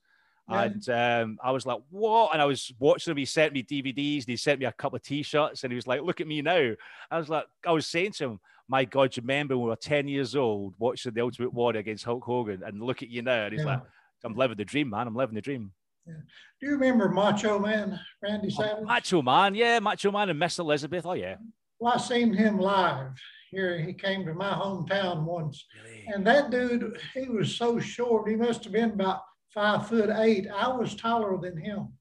[0.50, 0.63] Yeah.
[0.63, 2.34] And um, I was like, what?
[2.34, 3.17] And I was watching him.
[3.17, 4.22] He sent me DVDs.
[4.22, 6.41] And he sent me a couple of T-shirts, and he was like, "Look at me
[6.41, 6.74] now."
[7.12, 9.76] I was like, I was saying to him, "My God, you remember when we were
[9.76, 13.43] ten years old watching the Ultimate Warrior against Hulk Hogan, and look at you now."
[13.45, 13.74] And he's yeah.
[13.74, 13.82] like,
[14.24, 15.08] "I'm living the dream, man.
[15.08, 15.72] I'm living the dream."
[16.08, 16.13] Yeah.
[16.60, 18.78] Do you remember Macho Man, Randy oh, Savage?
[18.80, 21.06] Oh, Macho Man, yeah, Macho Man and Miss Elizabeth.
[21.06, 21.36] Oh yeah.
[21.80, 23.18] Well, I seen him live
[23.52, 23.80] here.
[23.80, 25.65] He came to my hometown once.
[25.86, 26.06] Really?
[26.08, 28.30] And that dude, he was so short.
[28.30, 29.22] He must have been about
[29.54, 30.48] five foot eight.
[30.54, 31.94] I was taller than him.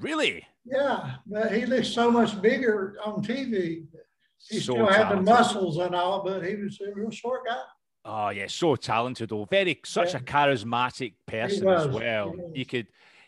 [0.00, 0.46] Really?
[0.64, 3.84] Yeah, but he looked so much bigger on TV.
[4.48, 7.62] He so still had the muscles and all, but he was a real short guy.
[8.04, 9.44] Oh yeah, so talented though.
[9.44, 10.20] Very such yeah.
[10.20, 12.34] a charismatic person as well.
[12.54, 12.86] You could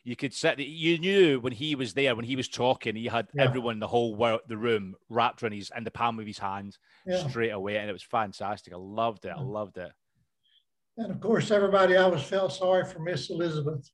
[0.09, 3.29] you could sit you knew when he was there when he was talking he had
[3.35, 3.45] yeah.
[3.45, 6.39] everyone in the whole world the room wrapped around his in the palm of his
[6.39, 7.29] hand yeah.
[7.29, 9.93] straight away and it was fantastic i loved it i loved it
[10.97, 13.91] and of course everybody always felt sorry for miss elizabeth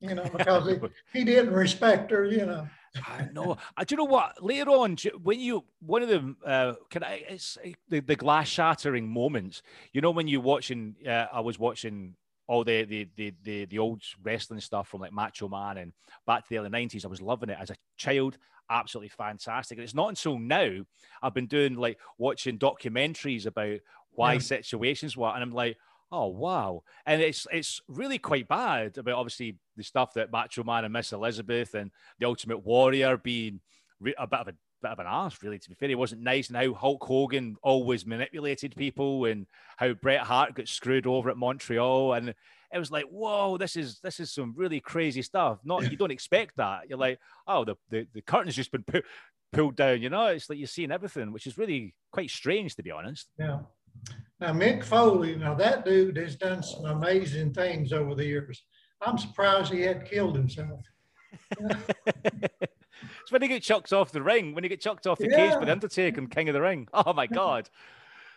[0.00, 0.76] you know because he,
[1.18, 2.66] he didn't respect her you know
[3.06, 3.58] I know.
[3.76, 4.42] Uh, do you know what?
[4.42, 7.22] Later on, when you one of them, uh, can I?
[7.28, 9.62] It's the, the glass shattering moments.
[9.92, 10.96] You know, when you watching.
[11.06, 12.14] Uh, I was watching
[12.48, 15.92] all the, the the the the old wrestling stuff from like Macho Man and
[16.26, 17.04] back to the early nineties.
[17.04, 18.38] I was loving it as a child.
[18.70, 19.78] Absolutely fantastic.
[19.78, 20.84] And it's not until now
[21.22, 23.78] I've been doing like watching documentaries about
[24.10, 24.38] why yeah.
[24.40, 25.76] situations were, and I'm like,
[26.10, 26.82] oh wow.
[27.06, 31.12] And it's it's really quite bad about obviously the stuff that Macho Man and Miss
[31.12, 33.60] Elizabeth and the Ultimate Warrior being
[34.18, 35.58] a bit of a bit of an ass, really.
[35.58, 39.92] To be fair, he wasn't nice, and how Hulk Hogan always manipulated people, and how
[39.94, 42.34] Bret Hart got screwed over at Montreal, and
[42.72, 45.58] it was like, whoa, this is this is some really crazy stuff.
[45.64, 46.88] Not you don't expect that.
[46.88, 49.02] You're like, oh, the the, the curtain's just been pu-
[49.52, 50.02] pulled down.
[50.02, 53.28] You know, it's like you're seeing everything, which is really quite strange, to be honest.
[53.38, 53.60] Yeah.
[54.40, 58.62] Now Mick Foley, now that dude has done some amazing things over the years.
[59.00, 60.80] I'm surprised he had killed himself.
[63.30, 65.36] When he get chucked off the ring, when he get chucked off the yeah.
[65.36, 66.88] cage by the Undertaker and King of the Ring.
[66.92, 67.68] Oh my God.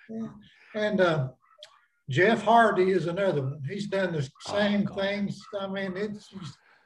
[0.09, 0.27] Yeah.
[0.75, 1.29] And uh,
[2.09, 3.61] Jeff Hardy is another one.
[3.69, 5.41] He's done the oh, same oh, things.
[5.59, 6.29] I mean, it's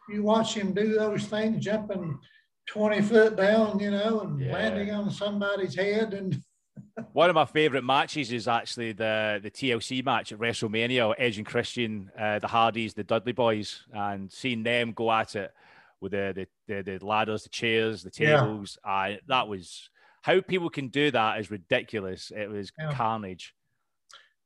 [0.10, 2.20] you watch him do those things, jumping
[2.68, 4.54] 20 foot down, you know, and yeah.
[4.54, 6.14] landing on somebody's head.
[6.14, 6.42] And
[7.14, 11.46] one of my favorite matches is actually the the TLC match at WrestleMania, Edge and
[11.46, 15.54] Christian, uh, the Hardys, the Dudley Boys, and seeing them go at it
[16.02, 18.78] with the the, the, the ladders, the chairs, the tables.
[18.86, 18.92] Yeah.
[18.92, 19.90] Uh, that was
[20.22, 22.32] how people can do that is ridiculous.
[22.36, 22.92] It was yeah.
[22.94, 23.54] carnage.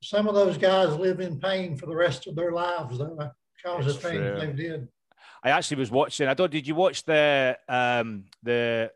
[0.02, 3.32] Some of those guys live in pain for the rest of their lives, though,
[3.64, 4.40] because it's of things true.
[4.40, 4.88] they did.
[5.44, 6.28] I actually was watching.
[6.28, 6.52] I don't.
[6.52, 8.92] Did you watch the um the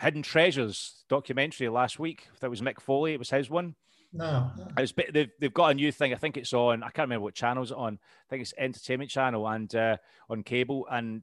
[0.00, 2.28] Hidden Treasures documentary last week?
[2.40, 3.12] That was Mick Foley.
[3.12, 3.74] It was his one.
[4.12, 4.50] No.
[4.76, 6.12] It's, they've, they've got a new thing.
[6.12, 7.94] I think it's on, I can't remember what channel it's on.
[7.94, 9.96] I think it's Entertainment Channel and uh,
[10.28, 10.88] on cable.
[10.90, 11.22] And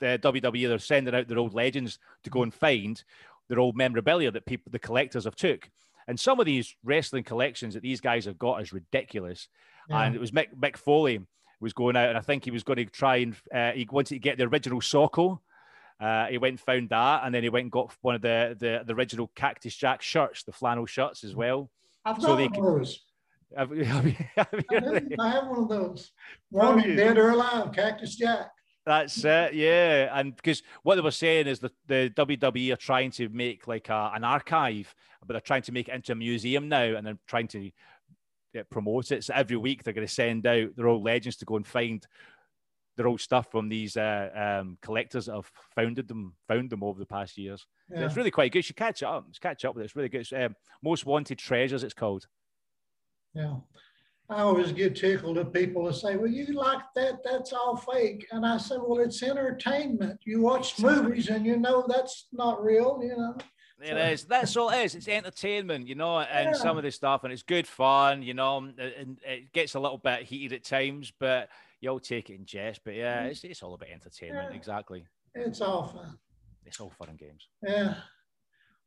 [0.00, 3.02] the WWE they're sending out their old legends to go and find
[3.48, 5.70] their old memorabilia that people, the collectors, have took.
[6.08, 9.48] And some of these wrestling collections that these guys have got is ridiculous.
[9.88, 10.02] Yeah.
[10.02, 11.20] And it was Mick, Mick Foley
[11.60, 14.14] was going out, and I think he was going to try and uh, he wanted
[14.14, 15.40] to get the original Socko.
[16.00, 18.56] Uh, he went and found that, and then he went and got one of the
[18.58, 21.70] the, the original Cactus Jack shirts, the flannel shirts as well.
[22.04, 23.00] I've got so they, those.
[23.56, 24.04] Have, have,
[24.36, 26.12] have, I have one of those.
[26.50, 28.50] One dead or alive, Cactus Jack.
[28.86, 30.18] That's it, yeah.
[30.18, 33.88] And because what they were saying is that the WWE are trying to make like
[33.88, 37.18] a, an archive, but they're trying to make it into a museum now, and they're
[37.26, 37.70] trying to
[38.54, 39.24] yeah, promote it.
[39.24, 42.04] So every week they're going to send out their old legends to go and find
[42.96, 46.98] their old stuff from these uh, um, collectors that have founded them, found them over
[46.98, 47.66] the past years.
[47.90, 48.04] Yeah.
[48.04, 48.58] It's really quite good.
[48.58, 49.28] You should catch it up.
[49.28, 49.84] Just catch up with it.
[49.86, 50.22] It's really good.
[50.22, 52.26] It's, um, Most Wanted Treasures, it's called.
[53.34, 53.56] Yeah.
[54.30, 58.28] I always get tickled at people that say, well, you like that, that's all fake.
[58.30, 60.20] And I said, well, it's entertainment.
[60.24, 63.36] You watch movies and you know that's not real, you know.
[63.82, 63.96] It so.
[63.96, 64.24] is.
[64.24, 64.94] That's all it is.
[64.94, 66.52] It's entertainment, you know, and yeah.
[66.52, 69.98] some of this stuff, and it's good fun, you know, and it gets a little
[69.98, 71.48] bit heated at times, but
[71.80, 72.82] you'll take it in jest.
[72.84, 73.30] But yeah, mm.
[73.30, 74.56] it's, it's all about entertainment, yeah.
[74.56, 75.06] exactly.
[75.34, 76.18] It's all fun.
[76.66, 77.48] It's all fun and games.
[77.66, 77.94] Yeah.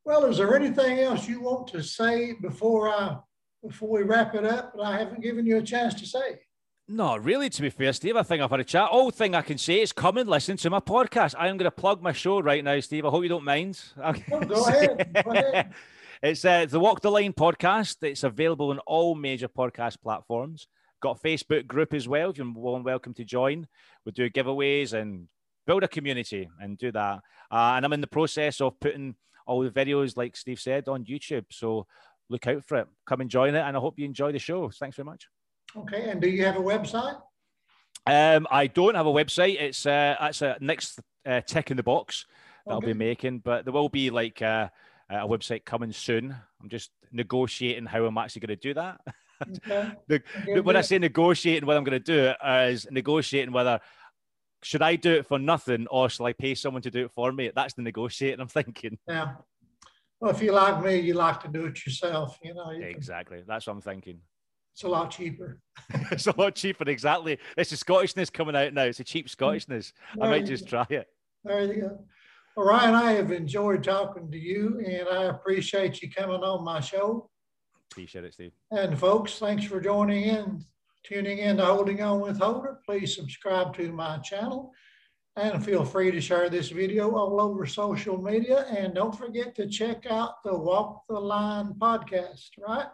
[0.05, 3.17] Well, is there anything else you want to say before I
[3.63, 6.39] before we wrap it up, but I haven't given you a chance to say.
[6.87, 8.89] No, really, to be fair, Steve, I think I've had a chat.
[8.91, 11.33] All thing I can say is come and listen to my podcast.
[11.37, 13.05] I am going to plug my show right now, Steve.
[13.05, 13.81] I hope you don't mind.
[14.03, 15.23] Oh, go, ahead.
[15.23, 15.73] go ahead.
[16.21, 17.97] It's uh, the Walk the Line podcast.
[18.01, 20.67] It's available on all major podcast platforms.
[21.01, 22.29] Got a Facebook group as well.
[22.29, 23.67] If you're welcome to join,
[24.05, 25.27] we do giveaways and
[25.67, 27.19] build a community and do that.
[27.51, 31.03] Uh, and I'm in the process of putting all the videos, like Steve said, on
[31.03, 31.47] YouTube.
[31.51, 31.87] So
[32.29, 32.87] look out for it.
[33.05, 34.69] Come and join it, and I hope you enjoy the show.
[34.69, 35.27] Thanks very much.
[35.75, 37.19] Okay, and do you have a website?
[38.05, 39.59] Um, I don't have a website.
[39.59, 42.25] It's uh, that's a next uh, tick in the box
[42.65, 42.87] that okay.
[42.87, 44.69] I'll be making, but there will be like uh,
[45.09, 46.35] a website coming soon.
[46.61, 49.01] I'm just negotiating how I'm actually going to do that.
[49.41, 49.91] Okay.
[50.07, 52.33] the, okay, when I say negotiating, what I'm going to do
[52.69, 53.79] is negotiating whether
[54.63, 57.31] should I do it for nothing or shall I pay someone to do it for
[57.31, 57.51] me?
[57.53, 58.97] That's the negotiating I'm thinking.
[59.07, 59.35] Yeah.
[60.23, 62.39] Well, if you like me, you like to do it yourself.
[62.41, 62.71] You know.
[62.71, 63.39] You exactly.
[63.39, 64.19] Can, That's what I'm thinking.
[64.73, 65.59] It's a lot cheaper.
[66.11, 66.89] it's a lot cheaper.
[66.89, 67.39] Exactly.
[67.57, 68.83] It's the Scottishness coming out now.
[68.83, 69.91] It's a cheap Scottishness.
[70.15, 70.85] There I might just go.
[70.85, 71.07] try it.
[71.43, 72.05] There you go.
[72.55, 76.79] Well, Ryan, I have enjoyed talking to you, and I appreciate you coming on my
[76.79, 77.29] show.
[77.91, 78.53] Appreciate it, Steve.
[78.71, 80.63] And folks, thanks for joining in,
[81.03, 82.79] tuning in to Holding On with Holder.
[82.85, 84.71] Please subscribe to my channel
[85.35, 88.65] and feel free to share this video all over social media.
[88.69, 92.87] And don't forget to check out the Walk the Line podcast, right?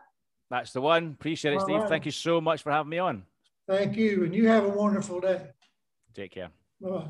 [0.49, 1.15] That's the one.
[1.19, 1.79] Appreciate it, all Steve.
[1.81, 1.89] Right.
[1.89, 3.23] Thank you so much for having me on.
[3.67, 4.23] Thank you.
[4.23, 5.41] And you have a wonderful day.
[6.13, 6.49] Take care.
[6.81, 7.07] Bye bye.